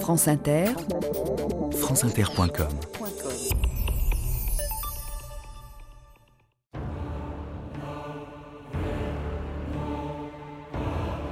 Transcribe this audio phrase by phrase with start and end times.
[0.00, 0.66] France Inter,
[1.80, 2.68] franceinter.com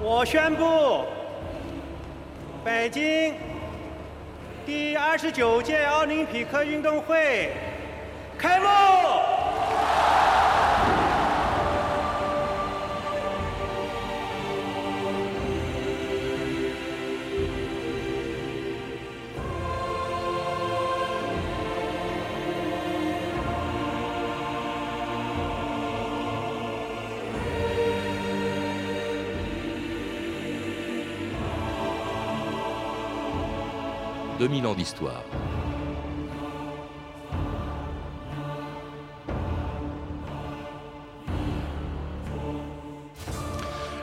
[0.03, 0.25] 我
[34.44, 35.25] 2000 ans d'histoire.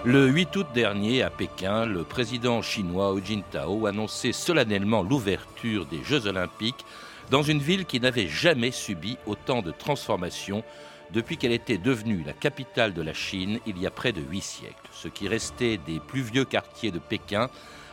[0.04, 6.04] Le 8 août dernier, à Pékin, le président chinois Hu Jintao annonçait solennellement l'ouverture des
[6.04, 6.86] Jeux olympiques
[7.30, 10.64] dans une ville qui n'avait jamais subi autant de transformations
[11.12, 14.42] depuis qu'elle était devenue la capitale de la Chine il y a près de huit
[14.42, 14.90] siècles.
[14.92, 17.52] Ce qui restait des plus vieux quartiers de Pékin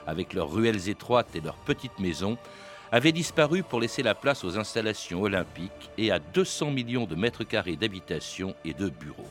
[0.09, 2.39] avec leurs ruelles étroites et leurs petites maisons,
[2.91, 7.45] avait disparu pour laisser la place aux installations olympiques et à 200 millions de mètres
[7.45, 9.29] carrés d'habitation et de bureaux.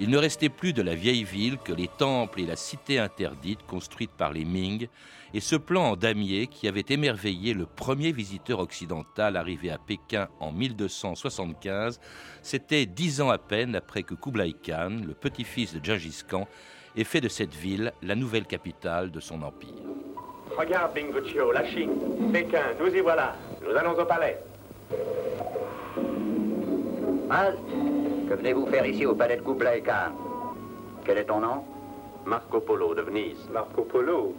[0.00, 3.64] Il ne restait plus de la vieille ville que les temples et la cité interdite
[3.66, 4.88] construite par les Ming
[5.34, 10.28] et ce plan en damier qui avait émerveillé le premier visiteur occidental arrivé à Pékin
[10.38, 11.98] en 1275,
[12.40, 16.46] c'était dix ans à peine après que Kublai Khan, le petit-fils de Gengis Khan,
[16.96, 19.70] et fait de cette ville la nouvelle capitale de son empire.
[20.56, 23.34] Regarde, Binguccio, la Chine, Pékin, nous y voilà.
[23.62, 24.38] Nous allons au palais.
[27.26, 27.56] Mal,
[28.28, 30.12] que venez-vous faire ici au palais de Kublai Khan
[31.04, 31.64] Quel est ton nom?
[32.24, 33.48] Marco Polo de Venise.
[33.52, 34.34] Marco Polo?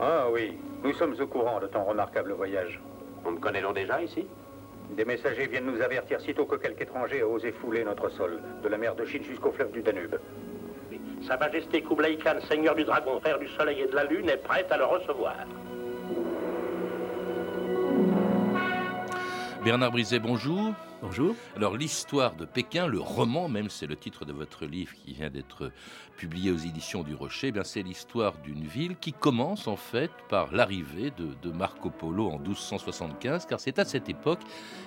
[0.00, 2.80] Ah oui, nous sommes au courant de ton remarquable voyage.
[3.24, 4.26] On me connaît donc déjà ici?
[4.90, 8.68] Des messagers viennent nous avertir sitôt que quelque étranger a osé fouler notre sol, de
[8.68, 10.16] la mer de Chine jusqu'au fleuve du Danube.
[11.26, 14.36] Sa Majesté Kublai Khan, Seigneur du Dragon, frère du Soleil et de la Lune, est
[14.36, 15.36] prête à le recevoir.
[19.68, 20.72] Bernard Brizet, bonjour.
[21.02, 21.34] Bonjour.
[21.54, 25.28] Alors l'histoire de Pékin, le roman même, c'est le titre de votre livre qui vient
[25.28, 25.72] d'être
[26.16, 30.54] publié aux éditions du Rocher, eh c'est l'histoire d'une ville qui commence en fait par
[30.54, 34.40] l'arrivée de, de, Marco Polo en 1275, car c'est à cette époque,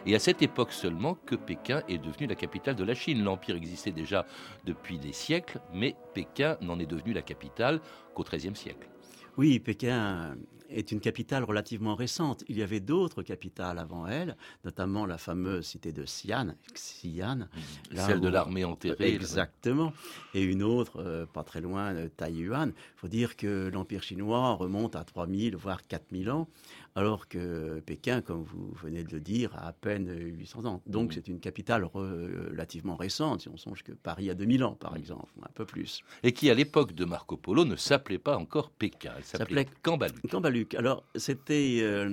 [0.08, 3.24] et à cette époque seulement, que Pékin est devenu la capitale de la Chine.
[3.24, 4.26] L'Empire existait déjà
[4.66, 7.82] depuis des siècles, mais Pékin n'en est devenu la capitale
[8.16, 8.90] qu'au XIIIe siècle.
[9.38, 10.38] Oui, Pékin
[10.72, 12.44] est une capitale relativement récente.
[12.48, 17.96] Il y avait d'autres capitales avant elle, notamment la fameuse cité de Xi'an, Xi'an mmh.
[17.96, 19.14] celle de l'armée enterrée.
[19.14, 19.94] Exactement.
[20.34, 22.74] Et une autre, euh, pas très loin, Taïwan.
[22.76, 26.48] Il faut dire que l'Empire chinois remonte à 3000, voire 4000 ans,
[26.96, 30.82] alors que Pékin, comme vous venez de le dire, a à peine 800 ans.
[30.88, 31.14] Donc mmh.
[31.14, 34.98] c'est une capitale relativement récente, si on songe que Paris a 2000 ans, par mmh.
[34.98, 36.04] exemple, un peu plus.
[36.24, 40.61] Et qui, à l'époque de Marco Polo, ne s'appelait pas encore Pékin, elle s'appelait Cambaluc.
[40.78, 41.80] Alors, c'était.
[41.82, 42.10] Euh,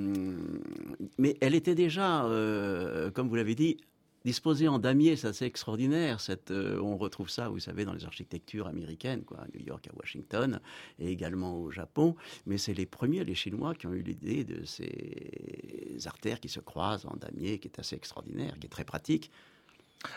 [1.18, 3.78] mais elle était déjà, euh, comme vous l'avez dit,
[4.24, 6.18] disposée en damier, c'est assez extraordinaire.
[6.50, 10.60] Euh, on retrouve ça, vous savez, dans les architectures américaines, à New York, à Washington,
[10.98, 12.14] et également au Japon.
[12.46, 16.60] Mais c'est les premiers, les Chinois, qui ont eu l'idée de ces artères qui se
[16.60, 19.30] croisent en damier, qui est assez extraordinaire, qui est très pratique.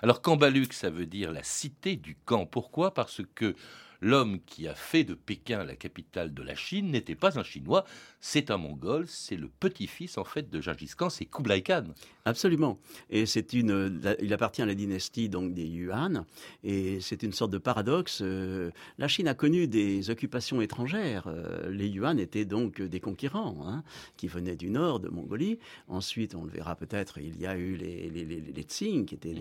[0.01, 2.45] Alors, Cambaluc, ça veut dire la cité du camp.
[2.45, 2.93] Pourquoi?
[2.93, 3.55] Parce que
[4.01, 7.85] l'homme qui a fait de Pékin la capitale de la Chine n'était pas un Chinois,
[8.19, 11.85] c'est un Mongol, c'est le petit-fils en fait de Gengis Khan, c'est Kublai Khan.
[12.25, 12.79] Absolument.
[13.09, 16.25] Et c'est une, il appartient à la dynastie donc des Yuan,
[16.63, 18.21] et c'est une sorte de paradoxe.
[18.21, 21.25] Euh, la Chine a connu des occupations étrangères.
[21.27, 23.83] Euh, les Yuan étaient donc des conquérants hein,
[24.17, 25.57] qui venaient du nord de Mongolie.
[25.87, 29.35] Ensuite, on le verra peut-être, il y a eu les, les, les, Tsing, qui étaient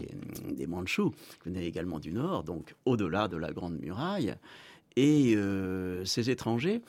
[0.50, 1.10] des Mandchous,
[1.42, 4.34] qui venaient également du nord, donc au-delà de la Grande Muraille.
[4.96, 6.82] Et euh, ces étrangers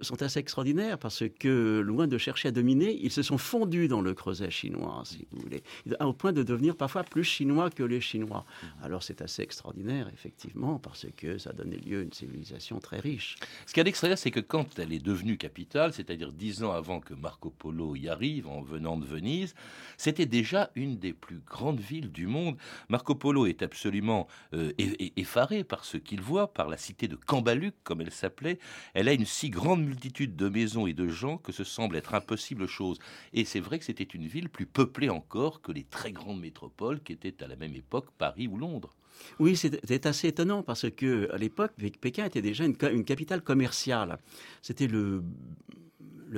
[0.00, 4.00] sont assez extraordinaires parce que, loin de chercher à dominer, ils se sont fondus dans
[4.00, 5.62] le creuset chinois, si vous voulez,
[6.00, 8.44] au point de devenir parfois plus chinois que les Chinois.
[8.44, 8.66] Mmh.
[8.84, 13.36] Alors c'est assez extraordinaire, effectivement, parce que ça donnait lieu à une civilisation très riche.
[13.66, 17.00] Ce qui est extraordinaire, c'est que quand elle est devenue capitale, c'est-à-dire dix ans avant
[17.00, 19.54] que Marco Polo y arrive, en venant de Venise,
[19.96, 22.56] c'était déjà une des plus grandes villes du monde.
[22.88, 24.72] Marco Polo est absolument euh,
[25.16, 27.41] effaré par ce qu'il voit, par la cité de Camp
[27.84, 28.58] Comme elle s'appelait,
[28.94, 32.14] elle a une si grande multitude de maisons et de gens que ce semble être
[32.14, 32.98] impossible chose.
[33.32, 37.00] Et c'est vrai que c'était une ville plus peuplée encore que les très grandes métropoles
[37.00, 38.94] qui étaient à la même époque Paris ou Londres.
[39.38, 44.18] Oui, c'est assez étonnant parce que à l'époque, Pékin était déjà une, capitale commerciale.
[44.62, 45.22] C'était le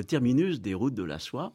[0.07, 1.53] terminus des routes de la soie.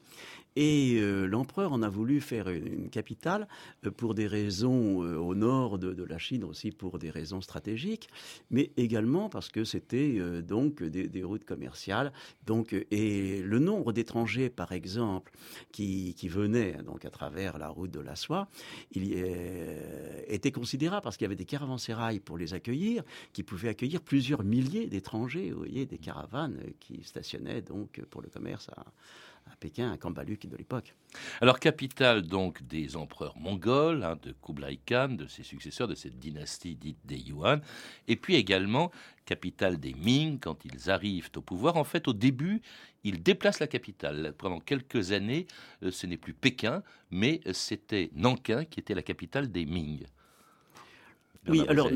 [0.56, 3.48] Et euh, l'empereur en a voulu faire une, capitale
[3.86, 8.10] euh, pour des raisons euh, au nord de, la Chine, aussi pour des raisons stratégiques,
[8.50, 12.12] mais également parce que c'était donc des, routes commerciales.
[12.46, 15.32] Donc, et le nombre d'étrangers, par exemple,
[15.72, 18.48] qui, qui, venaient donc à travers la route de la soie,
[18.92, 19.14] il
[20.28, 23.04] était considérable parce qu'il y avait des caravansérails pour les accueillir,
[23.34, 25.52] qui pouvaient accueillir plusieurs milliers d'étrangers.
[25.52, 28.86] Vous voyez, des caravanes qui stationnaient donc pour le commerce à
[29.52, 30.96] à Pékin, à Kambaluk de l'époque.
[31.42, 36.20] Alors, capitale donc des empereurs mongols, hein, de Kublai Khan, de ses successeurs, de cette
[36.20, 37.62] dynastie dite des Yuan,
[38.08, 38.92] et puis également
[39.26, 41.78] capitale des Ming quand ils arrivent au pouvoir.
[41.78, 42.62] En fait, au début,
[43.04, 44.34] ils déplacent la capitale.
[44.38, 45.48] Pendant quelques années,
[45.84, 50.06] euh, ce n'est plus Pékin, mais c'était Nankin qui était la capitale des Ming.
[51.48, 51.90] Oui, alors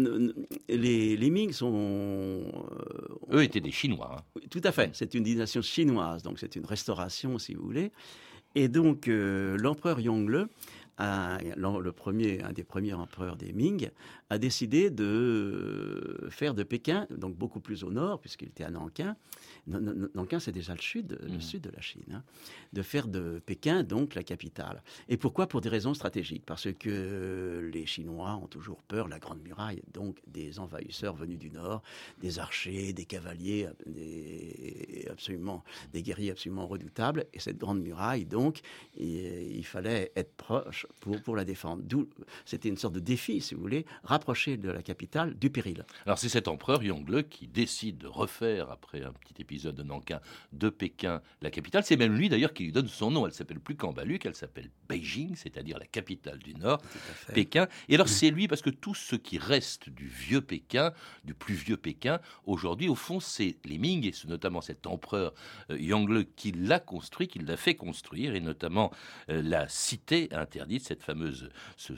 [0.70, 1.74] les, les, Ming sont.
[1.74, 4.18] Euh, Eux étaient des Chinois.
[4.18, 4.40] Hein.
[4.50, 4.90] tout à fait.
[4.94, 7.92] C'est une dynastie chinoise, donc c'est une restauration, si vous voulez.
[8.56, 10.48] Et donc euh, l'empereur Yongle,
[11.00, 13.90] le premier, un des premiers empereurs des Ming,
[14.30, 19.16] a décidé de faire de Pékin, donc beaucoup plus au nord, puisqu'il était à Nankin,
[19.68, 21.42] Nankin, c'est déjà le sud, le mmh.
[21.42, 22.04] sud de la Chine.
[22.12, 22.24] Hein.
[22.74, 24.84] De faire de Pékin, donc, la capitale.
[25.08, 25.48] Et pourquoi?
[25.48, 26.44] Pour des raisons stratégiques.
[26.46, 31.50] Parce que les Chinois ont toujours peur, la Grande Muraille, donc des envahisseurs venus du
[31.50, 31.82] nord,
[32.20, 35.64] des archers, des cavaliers, des, absolument,
[35.94, 37.26] des guerriers absolument redoutables.
[37.34, 38.60] Et cette Grande Muraille, donc,
[38.98, 41.84] il, fallait être proche pour, pour la défendre.
[41.84, 42.10] D'où,
[42.46, 45.86] c'était une sorte de défi, si vous voulez, rapprocher de la capitale du péril.
[46.06, 50.20] Alors, c'est cet empereur Yongle qui décide de refaire, après un petit épisode, de Nankin
[50.52, 51.84] de Pékin, la capitale.
[51.86, 53.26] C'est même lui d'ailleurs qui lui donne son nom.
[53.26, 56.82] Elle s'appelle plus Cambaluc, elle s'appelle Beijing, c'est-à-dire la capitale du Nord,
[57.34, 57.68] Pékin.
[57.90, 60.94] Et alors c'est lui parce que tout ce qui reste du vieux Pékin,
[61.24, 65.34] du plus vieux Pékin, aujourd'hui au fond c'est les Ming et notamment cet empereur
[65.70, 68.92] euh, Yongle qui l'a construit, qui l'a fait construire et notamment
[69.30, 71.94] euh, la cité interdite, cette fameuse, ce,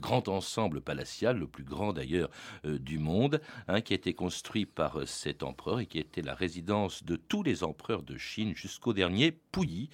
[0.00, 2.30] grand ensemble palatial, le plus grand d'ailleurs
[2.64, 6.34] euh, du monde, hein, qui a été construit par cet empereur et qui était la
[6.34, 9.90] résidence de tous les empereurs de Chine jusqu'au dernier Puyi,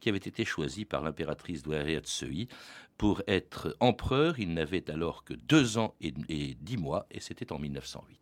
[0.00, 2.48] qui avait été choisi par l'impératrice Douai Tsui
[2.96, 4.38] pour être empereur.
[4.38, 8.18] Il n'avait alors que deux ans et, dix mois, et c'était en 1908.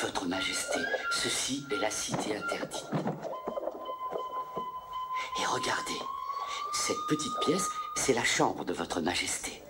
[0.00, 0.80] Votre Majesté,
[1.12, 2.90] ceci est la cité interdite.
[5.40, 6.00] Et regardez,
[6.72, 9.62] cette petite pièce, c'est la chambre de Votre Majesté.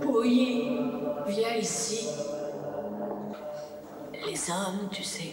[0.00, 0.78] Puyi,
[1.26, 2.08] viens ici.
[4.26, 5.32] Les hommes, tu sais,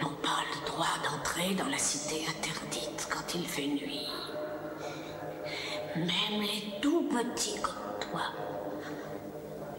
[0.00, 4.08] n'ont pas le droit d'entrer dans la cité interdite quand il fait nuit.
[5.96, 8.22] Même les tout petits comme toi.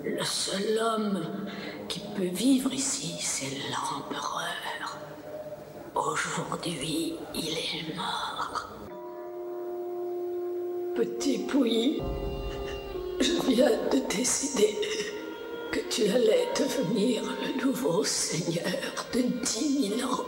[0.03, 1.47] Le seul homme
[1.89, 4.74] qui peut vivre ici, c'est l'empereur.
[5.95, 8.67] Aujourd'hui, il est mort.
[10.93, 12.01] Petit Pouilly,
[13.21, 14.75] je viens de décider
[15.71, 18.65] que tu allais devenir le nouveau seigneur
[19.13, 20.25] de dix mille ans.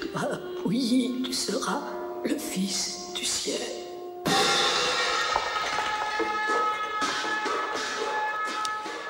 [0.00, 0.28] Toi,
[0.64, 1.82] oui, tu seras
[2.24, 3.83] le fils du ciel.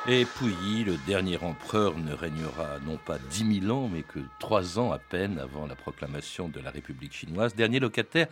[0.06, 4.78] Et Pouilly, le dernier empereur, ne régnera non pas dix mille ans, mais que trois
[4.78, 7.54] ans à peine avant la proclamation de la République chinoise.
[7.54, 8.26] Dernier locataire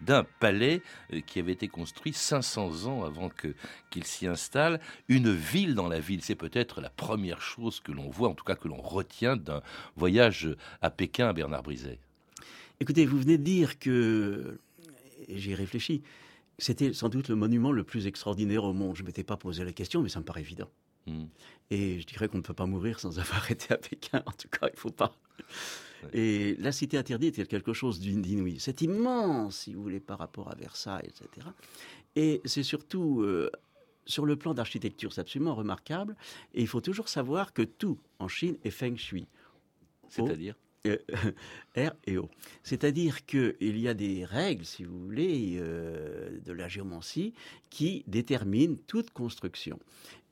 [0.00, 3.28] d'un palais euh, qui avait été construit 500 ans avant
[3.90, 4.78] qu'il s'y installe.
[5.08, 8.44] Une ville dans la ville, c'est peut-être la première chose que l'on voit, en tout
[8.44, 9.62] cas que l'on retient d'un
[9.96, 10.48] voyage
[10.80, 11.98] à Pékin à Bernard Briset.
[12.78, 14.60] Écoutez, vous venez de dire que,
[15.28, 16.04] j'ai réfléchi,
[16.58, 18.94] c'était sans doute le monument le plus extraordinaire au monde.
[18.94, 20.70] Je ne m'étais pas posé la question, mais ça me paraît évident.
[21.06, 21.26] Hmm.
[21.70, 24.22] Et je dirais qu'on ne peut pas mourir sans avoir été à Pékin.
[24.26, 25.16] En tout cas, il ne faut pas.
[26.12, 28.60] Et la cité interdite est quelque chose d'inouï.
[28.60, 31.46] C'est immense, si vous voulez, par rapport à Versailles, etc.
[32.14, 33.50] Et c'est surtout, euh,
[34.04, 36.16] sur le plan d'architecture, c'est absolument remarquable.
[36.54, 39.26] Et il faut toujours savoir que tout en Chine est feng shui.
[40.08, 40.54] C'est-à-dire?
[40.86, 40.96] euh,
[41.76, 42.30] R et O.
[42.62, 47.34] C'est-à-dire qu'il y a des règles, si vous voulez, euh, de la géomancie
[47.70, 49.78] qui déterminent toute construction.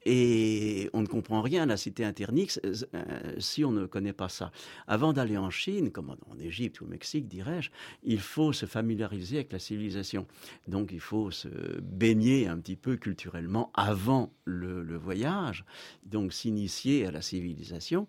[0.06, 4.28] Et on ne comprend rien à la cité interdite euh, si on ne connaît pas
[4.28, 4.50] ça.
[4.86, 7.70] Avant d'aller en Chine, comme en Égypte ou au Mexique, dirais-je,
[8.02, 10.26] il faut se familiariser avec la civilisation.
[10.68, 11.48] Donc il faut se
[11.80, 15.64] baigner un petit peu culturellement avant le, voyage,
[16.04, 18.06] donc s'initier à la civilisation.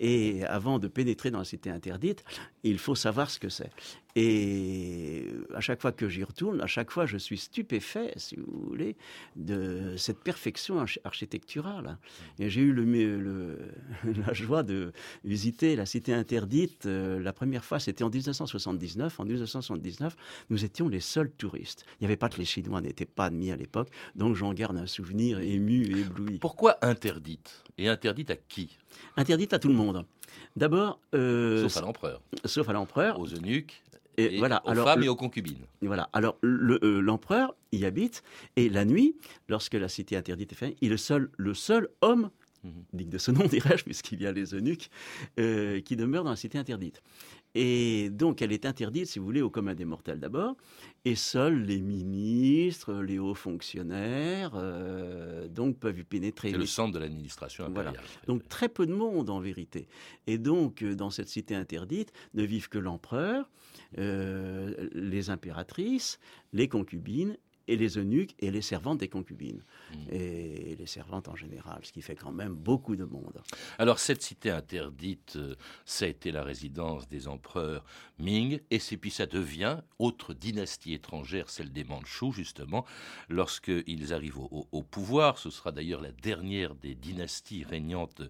[0.00, 2.24] Et avant de pénétrer dans la cité interdite,
[2.62, 3.70] il faut savoir ce que c'est.
[4.16, 8.66] Et à chaque fois que j'y retourne, à chaque fois, je suis stupéfait, si vous
[8.68, 8.96] voulez,
[9.34, 11.98] de cette perfection architecturale.
[12.38, 13.58] Et j'ai eu le,
[14.04, 14.92] la joie de
[15.24, 16.86] visiter la cité interdite.
[16.86, 19.18] Euh, la première fois, c'était en 1979.
[19.18, 20.16] En 1979,
[20.50, 21.84] nous étions les seuls touristes.
[22.00, 24.76] Il n'y avait pas que les Chinois n'étaient pas admis à l'époque, donc j'en garde
[24.76, 26.38] un souvenir ému et ébloui.
[26.38, 27.64] Pourquoi interdite?
[27.78, 28.78] Et interdite à qui?
[29.16, 29.83] Interdite à tout le monde.
[30.56, 32.22] D'abord, euh, sauf à l'empereur.
[32.44, 33.18] Sauf à l'empereur.
[33.18, 33.82] Aux eunuques
[34.16, 35.66] et, voilà, aux femmes et aux concubines.
[35.82, 36.08] Voilà.
[36.12, 38.22] Alors euh, l'empereur y habite
[38.56, 39.16] et la nuit,
[39.48, 42.30] lorsque la cité interdite est faite, il est le seul, le seul homme
[42.62, 42.72] mhm.
[42.92, 44.90] digne de ce nom, dirais-je, puisqu'il y a les eunuques,
[45.40, 47.02] euh, qui demeurent dans la cité interdite.
[47.54, 50.56] Et donc, elle est interdite, si vous voulez, au commun des mortels d'abord,
[51.04, 56.50] et seuls les ministres, les hauts fonctionnaires, euh, donc peuvent y pénétrer.
[56.50, 57.94] C'est le centre de l'administration impériale.
[57.94, 58.08] Voilà.
[58.26, 59.86] Donc, très peu de monde en vérité.
[60.26, 63.48] Et donc, dans cette cité interdite, ne vivent que l'empereur,
[63.98, 66.18] euh, les impératrices,
[66.52, 67.36] les concubines
[67.68, 69.62] et les eunuques et les servantes des concubines.
[69.92, 69.96] Mmh.
[70.12, 73.42] Et les servantes en général, ce qui fait quand même beaucoup de monde.
[73.78, 75.54] Alors cette cité interdite, euh,
[75.84, 77.84] ça a été la résidence des empereurs
[78.18, 82.84] Ming, et puis ça devient autre dynastie étrangère, celle des Mandchous justement,
[83.28, 85.38] lorsqu'ils arrivent au, pouvoir.
[85.38, 88.22] Ce sera d'ailleurs la dernière des dynasties régnantes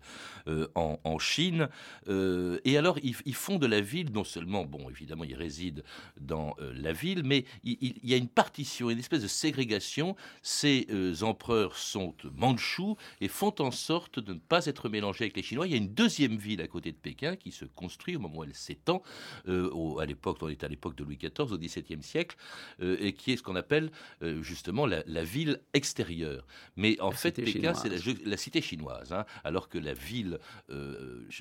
[0.49, 1.69] euh, en, Chine.
[2.09, 5.83] Euh, et alors ils, font de la ville, non seulement, bon évidemment ils résident
[6.21, 10.17] dans la ville, mais il, il y a une partition, une espèce de ségrégation.
[10.43, 15.37] Ces euh, empereurs sont mandchous et font en sorte de ne pas être mélangés avec
[15.37, 15.67] les Chinois.
[15.67, 18.39] Il y a une deuxième ville à côté de Pékin qui se construit au moment
[18.39, 19.03] où elle s'étend.
[19.49, 22.37] Euh, à l'époque, on est à l'époque de Louis XIV, au XVIIe siècle,
[22.83, 23.91] euh, et qui est ce qu'on appelle
[24.41, 26.47] justement la, ville extérieure.
[26.77, 27.89] Mais en fait, Pékin, c'est
[28.25, 30.39] la, cité chinoise, hein, alors que la ville,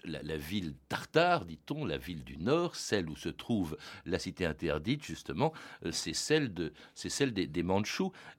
[0.06, 5.04] la, ville tartare, dit-on, la ville du Nord, celle où se trouve la cité interdite,
[5.04, 5.52] justement,
[5.92, 7.64] c'est celle, de, c'est celle des, des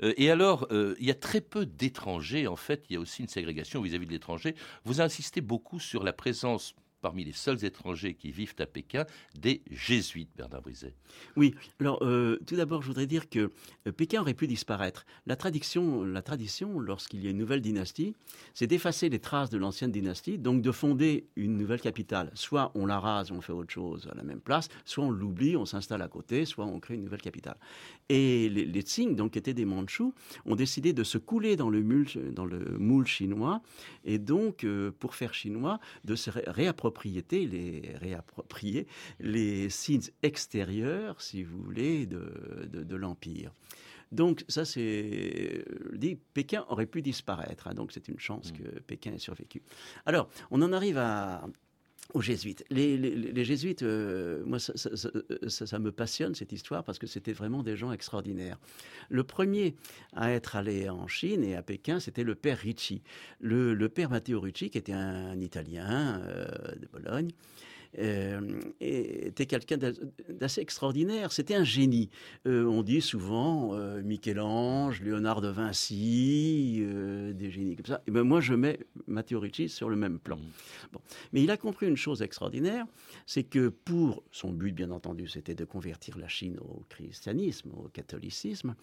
[0.02, 3.00] euh, et alors, euh, il y a très peu d'étrangers, en fait, il y a
[3.00, 4.54] aussi une ségrégation vis-à-vis de l'étranger.
[4.84, 9.04] Vous insistez beaucoup sur la présence parmi les seuls étrangers qui vivent à Pékin,
[9.38, 10.94] des jésuites, Bernard Brizet.
[11.36, 13.50] Oui, alors euh, tout d'abord, je voudrais dire que
[13.86, 15.04] euh, Pékin aurait pu disparaître.
[15.26, 18.14] La tradition, la tradition lorsqu'il y a une nouvelle dynastie,
[18.54, 22.30] c'est d'effacer les traces de l'ancienne dynastie, donc de fonder une nouvelle capitale.
[22.32, 25.58] Soit on la rase, on fait autre chose à la même place, soit on l'oublie,
[25.58, 27.58] on s'installe à côté, soit on crée une nouvelle capitale.
[28.08, 30.14] Et les, Tsing, donc qui étaient des Mandchous,
[30.46, 33.60] ont décidé de se couler dans le moule, dans le moule chinois,
[34.06, 38.86] et donc, euh, pour faire chinois, de se réapproprier les réapproprier
[39.20, 43.52] les signes extérieurs, si vous voulez, de, de, l'Empire.
[44.12, 47.68] Donc ça, c'est dit, Pékin aurait pu disparaître.
[47.68, 48.56] Hein, donc c'est une chance mm.
[48.56, 49.62] que Pékin ait survécu.
[50.06, 51.46] Alors, on en arrive à,
[52.12, 52.64] aux jésuites.
[52.70, 57.76] Les, jésuites, euh, moi, ça, ça, me passionne cette histoire parce que c'était vraiment des
[57.76, 58.58] gens extraordinaires.
[59.08, 59.74] Le premier
[60.12, 63.02] à être allé en Chine et à Pékin, c'était le père Ricci.
[63.40, 66.46] Le, père Matteo Ricci, qui était un, Italien euh,
[66.76, 67.30] de Bologne,
[68.80, 69.78] était quelqu'un
[70.28, 71.32] d'assez extraordinaire.
[71.32, 72.10] C'était un génie.
[72.46, 76.84] Euh, on dit souvent euh, Michel-Ange, Léonard de Vinci,
[77.34, 78.02] des génies comme ça.
[78.06, 80.38] Et ben moi, je mets Matteo Ricci sur le même plan.
[80.92, 81.00] Bon.
[81.32, 82.86] Mais il a compris une chose extraordinaire,
[83.26, 87.88] c'est que pour son but, bien entendu, c'était de convertir la Chine au christianisme, au
[87.88, 88.74] catholicisme.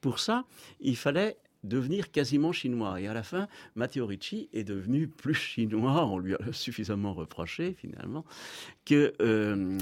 [0.00, 0.44] Pour ça,
[0.80, 3.00] il fallait devenir quasiment chinois.
[3.00, 7.74] Et à la fin, Matteo Ricci est devenu plus chinois, on lui a suffisamment reproché
[7.78, 8.24] finalement,
[8.84, 9.78] que, euh,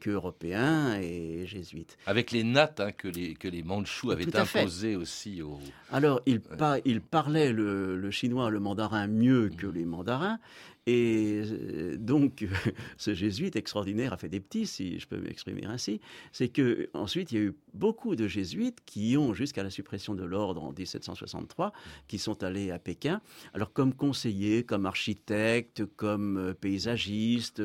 [0.00, 1.96] que européen et jésuite.
[2.06, 5.58] Avec les nattes hein, que, les, que les Mandchous avaient imposées aussi au...
[5.90, 6.40] Alors, il,
[6.84, 10.38] il parlait le, le, chinois, le mandarin mieux que les mandarins,
[10.86, 12.46] et euh, donc,
[12.98, 16.00] ce jésuite extraordinaire a fait des petits, si je peux m'exprimer ainsi.
[16.32, 20.14] C'est que ensuite, il y a eu beaucoup de jésuites qui ont, jusqu'à la suppression
[20.14, 21.72] de l'ordre en 1763,
[22.06, 23.22] qui sont allés à Pékin.
[23.54, 27.62] Alors, comme conseillers, comme architectes, comme euh, paysagistes,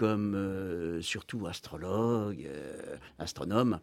[0.00, 2.48] comme euh, surtout astrologues,
[3.18, 3.80] astronomes.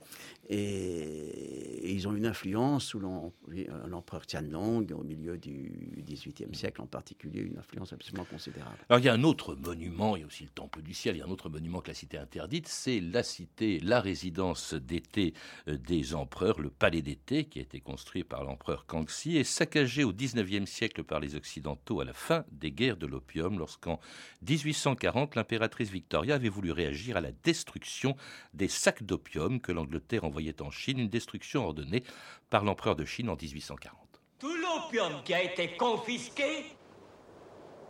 [0.50, 7.42] Et, ils ont une influence sous l'empereur Tianlong au milieu du XVIIIe siècle en particulier,
[7.42, 8.78] une influence absolument considérable.
[8.90, 11.16] Alors il y a un autre monument, il y a aussi le Temple du Ciel,
[11.16, 14.74] il y a un autre monument que la cité interdite, c'est la cité, la résidence
[14.74, 15.36] d'été
[15.68, 20.04] euh, des empereurs, le palais d'été, qui a été construit par l'empereur Kangxi et saccagé
[20.04, 24.00] au XIXe siècle par les Occidentaux à la fin des guerres de l'opium, lorsqu'en
[24.48, 28.16] 1840, l'impératrice Victoria avait voulu réagir à la destruction
[28.54, 32.02] des sacs d'opium que l'Angleterre envoyait en Chine, une destruction ordonnée
[32.50, 34.00] par l'empereur de Chine en 1840.
[34.40, 36.64] Tout l'opium qui a été confisqué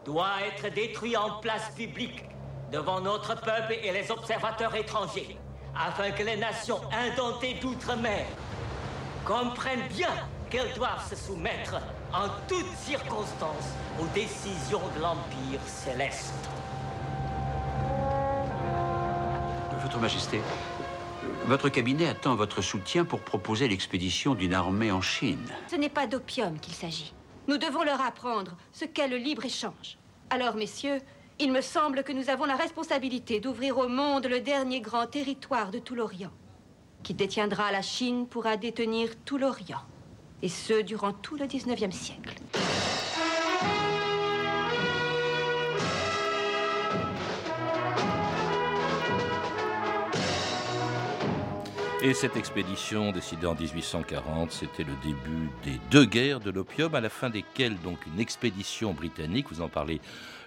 [0.03, 2.23] doit être détruit en place publique
[2.71, 5.37] devant notre peuple et les observateurs étrangers,
[5.75, 8.25] afin que les nations indentées d'outre-mer
[9.25, 11.75] comprennent bien qu'elles doivent se soumettre
[12.11, 16.33] en toutes circonstances aux décisions de l'Empire céleste.
[19.87, 20.41] Votre Majesté,
[21.45, 25.47] votre cabinet attend votre soutien pour proposer l'expédition d'une armée en Chine.
[25.71, 27.13] Ce n'est pas d'opium qu'il s'agit.
[27.47, 29.97] Nous devons leur apprendre ce qu'est le libre-échange.
[30.29, 30.99] Alors, messieurs,
[31.39, 35.71] il me semble que nous avons la responsabilité d'ouvrir au monde le dernier grand territoire
[35.71, 36.33] de tout l'Orient.
[37.03, 39.83] Qui détiendra la Chine pourra détenir tout l'Orient.
[40.41, 42.35] Et ce, durant tout le 19e siècle.
[52.03, 57.01] Et cette expédition, décidée en 1840, c'était le début des deux guerres de l'opium, à
[57.01, 59.99] la fin desquelles donc une expédition britannique, vous en parlez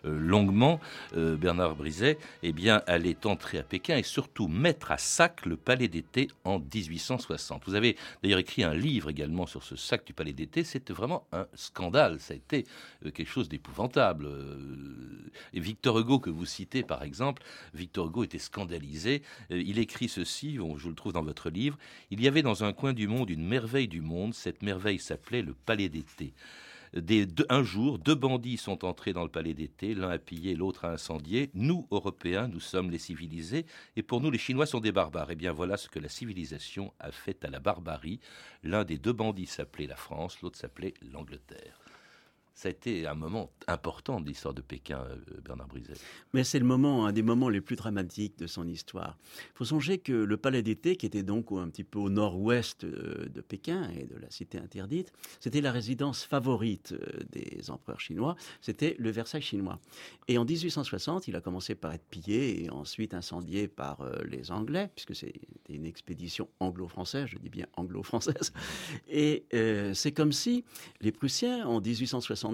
[0.05, 0.81] longuement,
[1.17, 5.57] euh, Bernard Briset, eh bien, allait entrer à Pékin et surtout mettre à sac le
[5.57, 7.63] palais d'été en 1860.
[7.67, 10.65] Vous avez d'ailleurs écrit un livre également sur ce sac du palais d'été.
[10.65, 12.21] C'était vraiment un scandale.
[12.21, 12.67] Ça a été
[13.05, 14.29] euh, quelque chose d'épouvantable.
[15.53, 17.43] Et Victor Hugo, que vous citez par exemple,
[17.75, 19.23] Victor Hugo était scandalisé.
[19.51, 21.79] Il écrit ceci, je le trouve dans votre livre.
[22.11, 24.35] Il y avait dans un coin du monde une merveille du monde.
[24.35, 26.33] Cette merveille s'appelait le palais d'été
[27.49, 30.93] un jour, deux bandits sont entrés dans le palais d'été, l'un a pillé, l'autre a
[30.93, 31.51] incendié.
[31.55, 33.67] Nous, Européens, nous sommes les civilisés,
[33.97, 35.31] et pour nous, les Chinois sont des barbares.
[35.31, 38.21] Eh bien, voilà ce que la civilisation a fait à la barbarie.
[38.63, 41.80] L'un des deux bandits s'appelait la France, l'autre s'appelait l'Angleterre
[42.61, 45.95] ça a été un moment important de l'histoire de Pékin, euh, Bernard Briset.
[46.35, 49.17] Mais c'est le moment, un des moments les plus dramatiques de son histoire.
[49.47, 52.85] Il faut songer que le palais d'été, qui était donc un petit peu au nord-ouest
[52.85, 58.01] euh, de Pékin et de la cité interdite, c'était la résidence favorite euh, des empereurs
[58.01, 59.81] chinois, c'était le Versailles chinois.
[60.29, 64.91] Et en 1860, il a commencé par être pillé et ensuite incendié par les Anglais,
[64.95, 65.41] puisque c'était
[65.71, 68.53] une expédition anglo-française, je dis bien anglo-française.
[69.09, 69.47] Et
[69.95, 70.65] c'est comme si
[71.01, 72.50] les Prussiens, en 1860,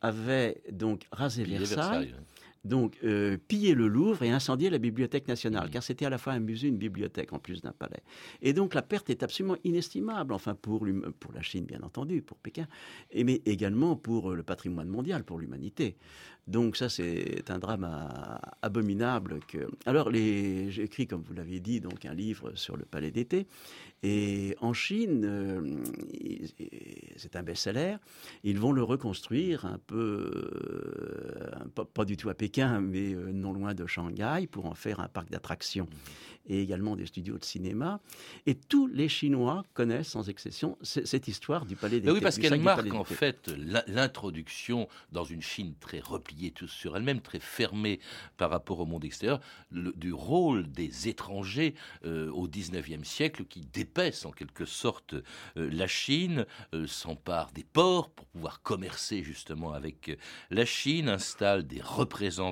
[0.00, 2.14] avait donc rasé Versailles,
[2.64, 6.32] donc euh, pillé le Louvre et incendié la Bibliothèque nationale, car c'était à la fois
[6.32, 8.02] un musée, une bibliothèque en plus d'un palais.
[8.42, 12.66] Et donc la perte est absolument inestimable, enfin pour, la Chine bien entendu, pour Pékin,
[13.14, 15.96] mais également pour le patrimoine mondial, pour l'humanité.
[16.46, 17.88] Donc ça, c'est un drame
[18.60, 19.40] abominable.
[19.86, 23.46] Alors, j'ai écrit, comme vous l'avez dit, donc un livre sur le palais d'été.
[24.02, 25.82] Et en Chine, euh,
[27.16, 27.96] c'est un best-seller.
[28.42, 30.30] Ils vont le reconstruire un peu,
[31.74, 35.00] euh, pas, du tout à Pékin, mais euh, non loin de Shanghai, pour en faire
[35.00, 35.88] un parc d'attractions
[36.46, 38.00] et également des studios de cinéma.
[38.46, 42.12] Et tous les Chinois connaissent sans exception cette histoire du palais d'été.
[42.12, 43.50] Oui, parce qu'elle marque en fait
[43.86, 48.00] l'introduction dans une Chine très repliée sur elle-même, très fermée
[48.36, 49.40] par rapport au monde extérieur,
[49.70, 55.14] du rôle des étrangers euh, au XIXe siècle qui dépaissent en quelque sorte
[55.56, 60.16] euh, la Chine, euh, s'emparent des ports pour pouvoir commercer justement avec
[60.50, 62.43] la Chine, installent des représentants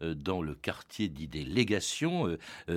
[0.00, 2.36] dans le quartier dit des légations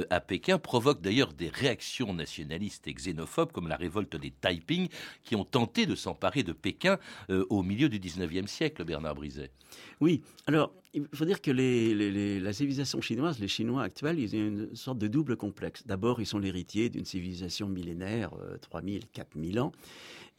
[0.10, 4.90] à Pékin provoque d'ailleurs des réactions nationalistes et xénophobes comme la révolte des Taiping
[5.24, 6.98] qui ont tenté de s'emparer de Pékin
[7.30, 9.52] euh, au milieu du 19e siècle, Bernard Briset.
[10.00, 14.48] Oui, alors il faut dire que les, la civilisation chinoise, les Chinois actuels, ils ont
[14.48, 15.86] une sorte de double complexe.
[15.86, 19.72] D'abord, ils sont l'héritier d'une civilisation millénaire, 3000, euh, 4000 ans.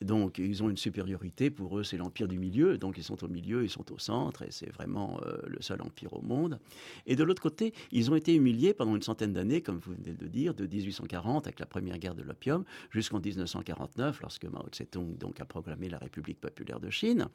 [0.02, 1.50] Donc, ils ont une supériorité.
[1.50, 2.76] Pour eux, c'est l'empire du milieu.
[2.76, 5.80] Donc, ils sont au milieu, ils sont au centre, et c'est vraiment euh, le seul
[5.80, 6.58] empire au monde.
[7.06, 10.14] Et de l'autre côté, ils ont été humiliés pendant une centaine d'années, comme vous venez
[10.14, 14.66] de le dire, de 1840 avec la première guerre de l'opium jusqu'en 1949, lorsque Mao
[14.68, 17.28] Tse-tung donc a proclamé la République populaire de Chine.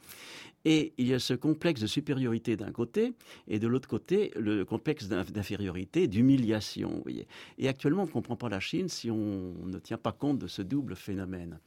[0.64, 3.14] Et il y a ce complexe de supériorité d'un côté,
[3.48, 7.04] et de l'autre côté, le complexe d'infériorité, d'humiliation.
[7.58, 10.48] Et actuellement, on ne comprend pas la Chine si on ne tient pas compte de
[10.48, 11.60] ce double phénomène.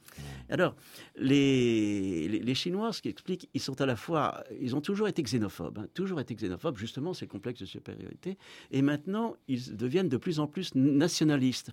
[0.49, 0.75] Alors,
[1.17, 5.79] les, Chinois, ce qui explique, ils sont à la fois, ils ont toujours été xénophobes,
[5.79, 8.37] hein, toujours été xénophobes, justement, c'est le complexe de supériorité,
[8.71, 11.71] et maintenant, ils deviennent de plus en plus nationalistes,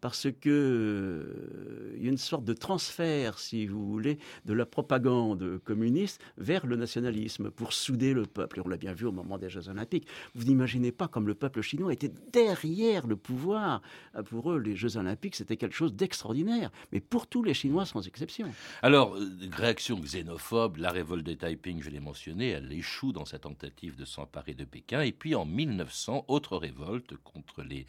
[0.00, 5.58] parce que euh, y a une sorte de transfert, si vous voulez, de la propagande
[5.64, 8.58] communiste vers le nationalisme pour souder le peuple.
[8.58, 10.06] Et on l'a bien vu au moment des Jeux Olympiques.
[10.34, 13.82] Vous n'imaginez pas comme le peuple chinois était derrière le pouvoir.
[14.26, 18.06] Pour eux, les Jeux Olympiques, c'était quelque chose d'extraordinaire, mais pour tous les Chinois sans
[18.06, 18.51] exception.
[18.82, 23.38] Alors, euh, réaction xénophobe, la révolte des Taiping, je l'ai mentionné, elle échoue dans sa
[23.38, 25.02] tentative de s'emparer de Pékin.
[25.02, 27.86] Et puis en 1900, autre révolte contre les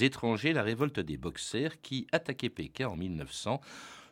[0.00, 3.60] étrangers, la révolte des Boxers qui attaquait Pékin en 1900,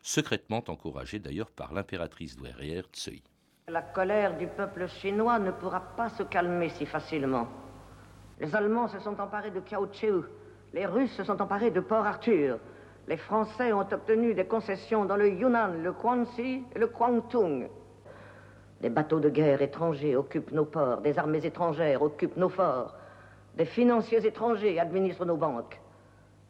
[0.02, 3.22] secrètement encouragée d'ailleurs par l'impératrice douairière Tsui.
[3.68, 7.48] La colère du peuple chinois ne pourra pas se calmer si facilement.
[8.38, 10.30] Les Allemands se sont emparés de Kiaocheu,
[10.74, 12.58] les Russes se sont emparés de Port Arthur,
[13.08, 17.68] les Français ont obtenu des concessions dans le Yunnan, le Guangxi et le Guangdong.
[18.80, 22.94] Des bateaux de guerre étrangers occupent nos ports, des armées étrangères occupent nos forts,
[23.56, 25.80] des financiers étrangers administrent nos banques,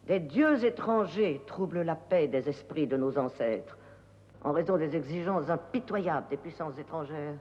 [0.06, 3.76] des dieux étrangers troublent la paix des esprits de nos ancêtres
[4.44, 7.34] en raison des exigences impitoyables des puissances étrangères.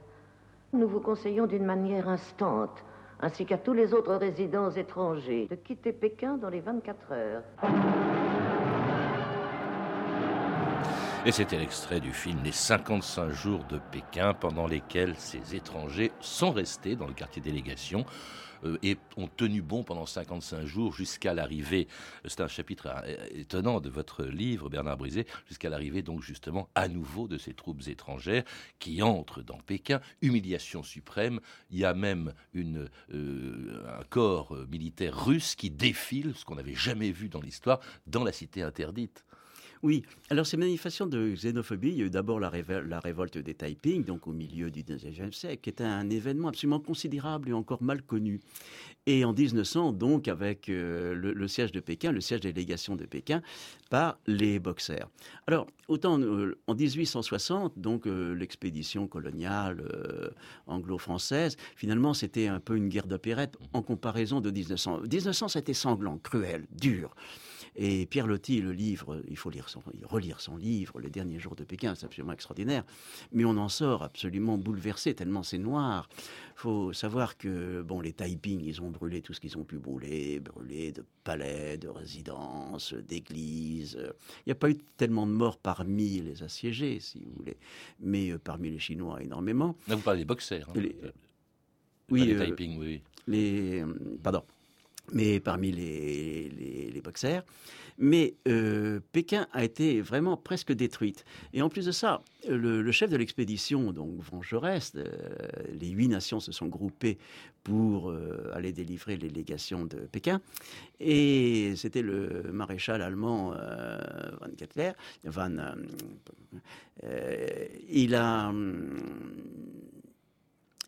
[0.72, 2.82] Nous vous conseillons d'une manière instante,
[3.20, 7.42] ainsi qu'à tous les autres résidents étrangers, de quitter Pékin dans les 24 heures.
[11.26, 16.52] Et c'était l'extrait du film Les 55 jours de Pékin, pendant lesquels ces étrangers sont
[16.52, 18.04] restés dans le quartier délégation
[18.66, 21.88] euh, et ont tenu bon pendant 55 jours jusqu'à l'arrivée,
[22.26, 26.88] c'est un chapitre euh, étonnant de votre livre, Bernard Brisé, jusqu'à l'arrivée donc justement à
[26.88, 28.44] nouveau de ces troupes étrangères
[28.78, 32.86] qui entrent dans Pékin, humiliation suprême, il y a même euh,
[33.98, 38.32] un corps militaire russe qui défile, ce qu'on n'avait jamais vu dans l'histoire, dans la
[38.32, 39.24] cité interdite.
[39.84, 44.02] Oui, alors ces manifestations de xénophobie, il y a eu d'abord la, révolte des Taiping,
[44.02, 48.00] donc au milieu du 19e siècle, qui était un événement absolument considérable et encore mal
[48.00, 48.40] connu.
[49.04, 53.04] Et en 1900, donc, avec euh, le, siège de Pékin, le siège de délégation de
[53.04, 53.42] Pékin,
[53.90, 55.06] par les boxers.
[55.46, 59.84] Alors, autant euh, en 1860, donc euh, l'expédition coloniale
[60.66, 65.00] anglo-française, finalement, c'était un peu une guerre d'opérette en comparaison de 1900.
[65.02, 67.14] 1900, c'était sanglant, cruel, dur.
[67.76, 71.56] Et Pierre Loti, le livre, il faut lire son, relire son livre, Les derniers jours
[71.56, 72.84] de Pékin, c'est absolument extraordinaire.
[73.32, 76.08] Mais on en sort absolument bouleversé, tellement c'est noir.
[76.56, 79.78] Il faut savoir que bon, les Taiping, ils ont brûlé tout ce qu'ils ont pu
[79.78, 83.98] brûler, brûlé de palais, de résidences, d'églises.
[83.98, 87.56] Il n'y a pas eu tellement de morts parmi les assiégés, si vous voulez,
[87.98, 89.76] mais euh, parmi les Chinois, énormément.
[89.88, 90.68] Là, vous parlez des boxers.
[90.68, 90.80] Hein.
[92.10, 93.02] oui, les euh, Taiping, oui.
[93.26, 93.86] Les, euh,
[94.22, 94.44] pardon
[95.12, 96.48] mais parmi les,
[96.92, 97.42] les, boxers.
[97.98, 101.24] Mais euh, Pékin a été vraiment presque détruite.
[101.52, 105.04] Et en plus de ça, le, chef de l'expédition, donc Jaurès, euh,
[105.78, 107.18] les huit nations se sont groupées
[107.62, 110.40] pour euh, aller délivrer les légations de Pékin.
[110.98, 114.92] Et c'était le maréchal allemand Van Kettler.
[115.24, 115.52] Van,
[117.88, 118.52] il a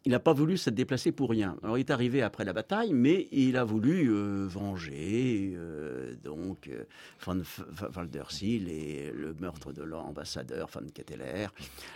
[0.06, 1.56] il n'a pas voulu se déplacer pour rien.
[1.64, 6.68] Alors il est arrivé après la bataille, mais il a voulu euh, venger euh, donc
[6.68, 6.84] euh,
[7.24, 7.42] von
[7.94, 11.48] Walderseel et le meurtre de l'ambassadeur von Ketteler,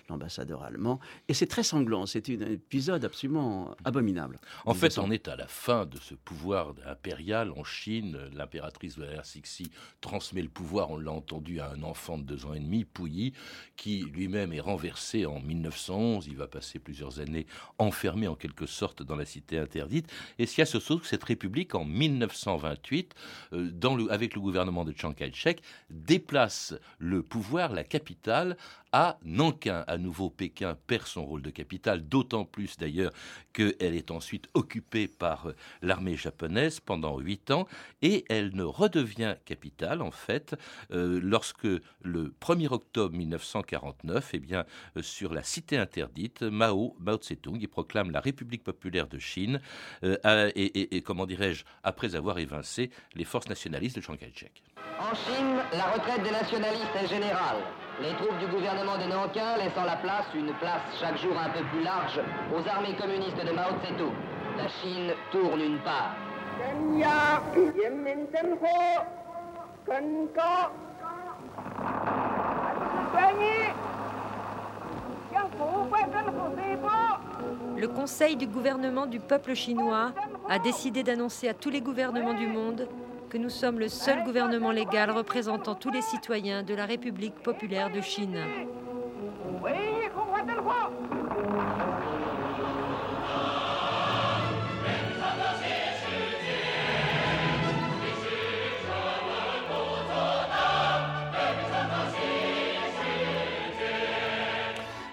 [0.09, 0.99] l'ambassadeur allemand.
[1.29, 2.05] Et c'est très sanglant.
[2.05, 4.41] C'est un épisode absolument abominable.
[4.67, 8.19] En fait, on est à la fin de ce pouvoir impérial en Chine.
[8.35, 9.71] L'impératrice Valérie Sixi
[10.01, 13.35] transmet le pouvoir, on l'a entendu, à un enfant de deux ans et demi, Pouilly,
[13.77, 16.27] qui lui-même est renversé en 1911.
[16.27, 17.47] Il va passer plusieurs années
[17.79, 20.11] en en quelque sorte dans la cité interdite.
[20.39, 23.15] Et s'il y a ce saut, cette république en 1928,
[23.53, 28.57] euh, dans le, avec le gouvernement de Chiang Kai-shek, déplace le pouvoir, la capitale,
[28.93, 29.85] à Nankin.
[29.87, 33.13] À nouveau, Pékin perd son rôle de capitale, d'autant plus d'ailleurs
[33.53, 37.67] qu'elle est ensuite occupée par euh, l'armée japonaise pendant huit ans,
[38.03, 40.55] et elle ne redevient capitale, en fait,
[40.93, 44.65] euh, lorsque le 1er octobre 1949, eh bien,
[44.97, 49.61] euh, sur la cité interdite, Mao, Mao Tse-tung, il proclame la République populaire de Chine,
[50.03, 54.63] et, et, comment dirais-je, après avoir évincé les forces nationalistes de Chiang Kai-shek.
[54.99, 57.59] En Chine, la retraite des nationalistes est générale.
[58.01, 61.63] Les troupes du gouvernement de Nankin laissant la place, une place chaque jour un peu
[61.65, 62.19] plus large,
[62.55, 64.13] aux armées communistes de Mao Tse-tung.
[64.57, 66.15] La Chine tourne une part.
[77.77, 80.13] Le Conseil du gouvernement du peuple chinois
[80.49, 82.89] a décidé d'annoncer à tous les gouvernements du monde
[83.31, 87.91] que nous sommes le seul gouvernement légal représentant tous les citoyens de la République populaire
[87.91, 88.45] de Chine.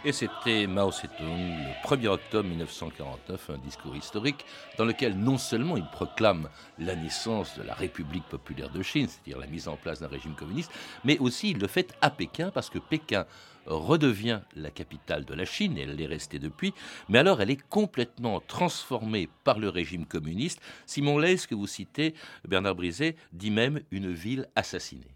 [0.07, 4.45] Et c'était Mao Zedong, le 1er octobre 1949, un discours historique
[4.77, 6.47] dans lequel non seulement il proclame
[6.79, 10.33] la naissance de la République populaire de Chine, c'est-à-dire la mise en place d'un régime
[10.33, 10.71] communiste,
[11.03, 13.25] mais aussi il le fait à Pékin parce que Pékin
[13.65, 16.73] redevient la capitale de la Chine, elle l'est restée depuis,
[17.09, 20.61] mais alors elle est complètement transformée par le régime communiste.
[20.85, 22.13] Simon Leys, que vous citez,
[22.47, 25.13] Bernard Brisé, dit même une ville assassinée.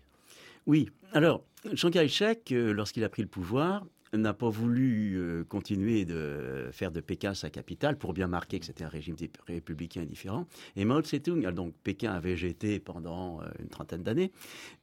[0.68, 6.06] Oui, alors Chiang Kai-shek, euh, lorsqu'il a pris le pouvoir, n'a pas voulu euh, continuer
[6.06, 9.16] de faire de Pékin sa capitale pour bien marquer que c'était un régime
[9.48, 10.48] républicain différent.
[10.76, 14.32] Et Mao Tse-tung, donc Pékin a végété pendant euh, une trentaine d'années,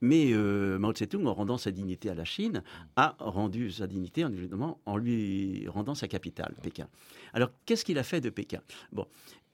[0.01, 2.63] mais euh, Mao Tse-tung, en rendant sa dignité à la Chine,
[2.97, 6.89] a rendu sa dignité en lui rendant sa capitale, Pékin.
[7.33, 8.61] Alors, qu'est-ce qu'il a fait de Pékin?
[8.93, 9.07] Bon,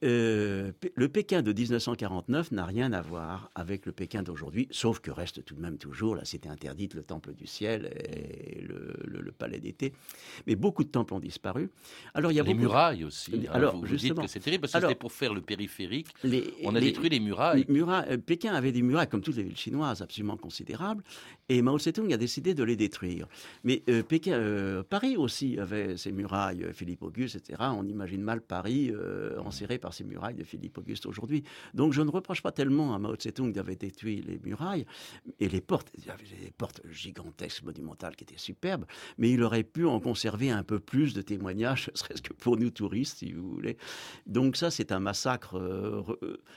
[0.05, 5.11] euh, le Pékin de 1949 n'a rien à voir avec le Pékin d'aujourd'hui, sauf que
[5.11, 9.59] reste tout de même toujours la cité interdite, le Temple du ciel et le, palais
[9.59, 9.93] d'été.
[10.47, 11.71] Mais beaucoup de temples ont disparu.
[12.12, 13.33] Alors il y a les murailles aussi.
[13.35, 13.51] Hein.
[13.53, 16.09] Alors vous, dites que c'est terrible parce que c'était pour faire le périphérique.
[16.62, 17.67] on a détruit les murailles.
[17.69, 21.03] Euh, Pékin avait des murailles comme toutes les villes chinoises absolument considérables,
[21.49, 23.27] et Mao Tse-tung a décidé de les détruire.
[23.64, 27.62] Mais euh, Pékin, Paris aussi avait ses murailles, Philippe Auguste, etc.
[27.77, 28.93] On imagine mal Paris
[29.38, 31.44] enserré par ces murailles de Philippe Auguste aujourd'hui.
[31.72, 34.87] Donc je ne reproche pas tellement à Mao Tse-tung d'avoir détruit les murailles
[35.40, 35.90] et les portes.
[35.96, 38.85] Il y avait des portes gigantesques, monumentales, qui étaient superbes,
[39.18, 42.70] mais il aurait pu en conserver un peu plus de témoignages, serait-ce que pour nous
[42.70, 43.76] touristes, si vous voulez.
[44.26, 46.02] Donc ça, c'est un massacre euh,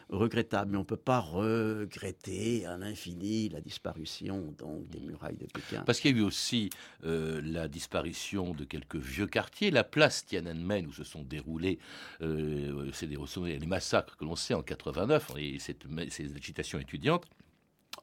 [0.10, 5.45] regrettable, mais on ne peut pas regretter à l'infini la disparition donc des murailles de
[5.45, 5.84] Pékin.
[5.86, 6.69] Parce qu'il y a eu aussi
[7.06, 11.80] euh, la disparition de quelques vieux quartiers, la place Tiananmen où se sont déroulés
[12.21, 12.91] euh,
[13.28, 17.26] ces les massacres que l'on sait en 89 et ces agitations étudiantes,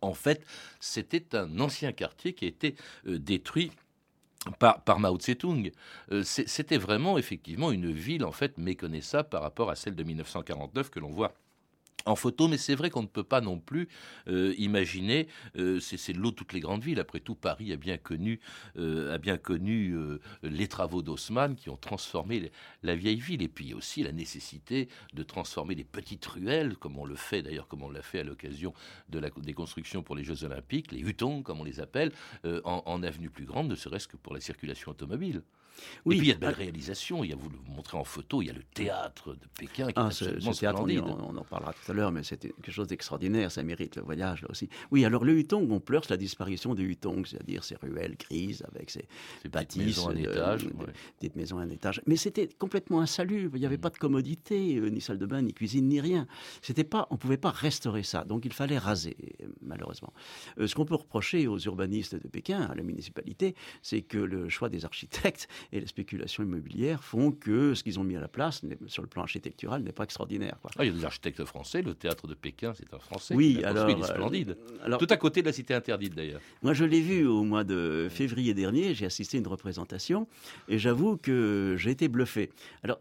[0.00, 0.44] en fait,
[0.80, 3.72] c'était un ancien quartier qui a été euh, détruit
[4.58, 5.72] par, par, Mao Tse-tung.
[6.12, 10.90] Euh, c'était vraiment effectivement une ville en fait méconnaissable par rapport à celle de 1949
[10.90, 11.34] que l'on voit
[12.06, 13.88] en photo, mais c'est vrai qu'on ne peut pas non plus
[14.28, 17.00] euh, imaginer, euh, c'est l'eau de toutes les grandes villes.
[17.00, 18.40] Après tout, Paris a bien connu,
[18.76, 19.96] euh, a bien connu
[20.42, 22.50] les travaux d'Haussmann qui ont transformé
[22.82, 23.42] la vieille ville.
[23.42, 27.68] Et puis aussi la nécessité de transformer les petites ruelles, comme on le fait d'ailleurs,
[27.68, 28.74] comme on l'a fait à l'occasion
[29.08, 32.12] de la, des constructions pour les Jeux Olympiques, les hutons, comme on les appelle,
[32.44, 35.42] en, en avenues plus grandes, ne serait-ce que pour la circulation automobile.
[36.04, 36.16] Oui.
[36.16, 37.24] Et puis il y a de belles réalisations.
[37.24, 39.86] Il y a, vous le montrez en photo, il y a le théâtre de Pékin
[39.86, 42.70] qui est ah, absolument ce, théâtre, on, en parlera tout à l'heure, mais c'est quelque
[42.70, 43.50] chose d'extraordinaire.
[43.50, 44.68] Ça mérite le voyage là aussi.
[44.90, 48.64] Oui, alors le Hutong, on pleure sur la disparition du Hutong, c'est-à-dire ces ruelles grises
[48.72, 49.06] avec ces,
[49.48, 50.66] bâtisses, maisons à étage,
[51.20, 52.00] des maisons à un étage.
[52.06, 53.56] Mais c'était complètement insalubre.
[53.56, 53.80] Il n'y avait mm.
[53.80, 56.26] pas de commodité, euh, ni salle de bain, ni cuisine, ni rien.
[56.62, 58.24] C'était pas, on pouvait pas restaurer ça.
[58.24, 59.16] Donc il fallait raser,
[59.60, 60.12] malheureusement.
[60.58, 64.48] Euh, ce qu'on peut reprocher aux urbanistes de Pékin, à la municipalité, c'est que le
[64.48, 68.28] choix des architectes et les spéculations immobilières font que ce qu'ils ont mis à la
[68.28, 70.56] place, sur le plan architectural, n'est pas extraordinaire.
[70.76, 71.82] Ah, il y a des architectes français.
[71.82, 73.34] Le théâtre de Pékin, c'est un français.
[73.34, 73.88] Oui, alors.
[73.88, 74.56] Il est splendide.
[74.86, 76.40] Euh, Tout à côté de la cité interdite, d'ailleurs.
[76.62, 78.94] Moi, je l'ai vu au mois de février dernier.
[78.94, 80.26] J'ai assisté à une représentation
[80.68, 82.50] et j'avoue que j'ai été bluffé.
[82.82, 82.98] Alors,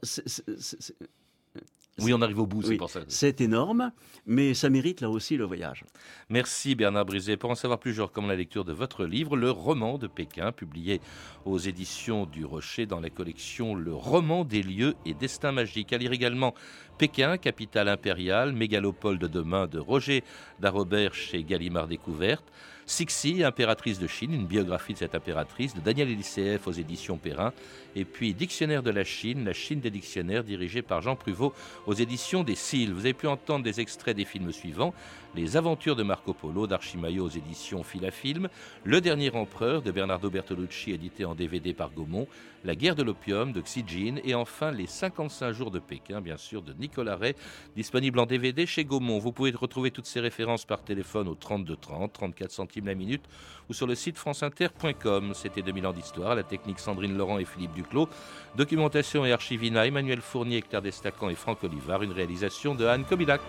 [2.00, 3.02] oui, on arrive au bout, c'est pour ça.
[3.08, 3.92] C'est énorme,
[4.26, 5.86] mais ça mérite là aussi le voyage.
[6.30, 7.38] Merci Bernard Brisé.
[7.38, 10.52] Pour en savoir plus, je recommande la lecture de votre livre, Le roman de Pékin,
[10.52, 11.02] publié
[11.46, 15.94] aux éditions du Rocher dans la collection Le roman des lieux et destins magiques.
[15.94, 16.56] À lire également
[16.98, 20.24] Pékin, capitale impériale, mégalopole de demain de Roger
[20.60, 22.46] Darobert chez Gallimard Découverte.
[22.86, 27.54] Sixi, impératrice de Chine, une biographie de cette impératrice, de Daniel Elisseef aux éditions Perrin,
[27.96, 31.54] et puis Dictionnaire de la Chine, la Chine des dictionnaires, dirigé par Jean Pruvot
[31.86, 32.94] aux éditions des Cils.
[32.94, 34.94] Vous avez pu entendre des extraits des films suivants
[35.36, 38.50] Les Aventures de Marco Polo d'Archimayo aux éditions Filafilm,
[38.84, 42.28] Le Dernier Empereur de Bernardo Bertolucci, édité en DVD par Gaumont,
[42.66, 46.38] La Guerre de l'opium de Xi Jin, et enfin Les 55 jours de Pékin, bien
[46.38, 47.36] sûr, de Nicolas Ray,
[47.76, 49.20] disponible en DVD chez Gaumont.
[49.20, 53.24] Vous pouvez retrouver toutes ces références par téléphone au 32 30, 34 la minute,
[53.70, 55.34] ou sur le site franceinter.com.
[55.34, 58.10] C'était 2000 ans d'histoire, la technique Sandrine Laurent et Philippe Duclos,
[58.56, 63.42] documentation et archivina Emmanuel Fournier, Claire Destacan et Franck Olivard, une réalisation de Anne Kobilac.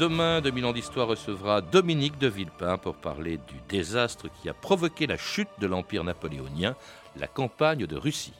[0.00, 5.06] Demain, 2000 ans d'histoire recevra Dominique de Villepin pour parler du désastre qui a provoqué
[5.06, 6.74] la chute de l'Empire napoléonien,
[7.16, 8.32] la campagne de Russie.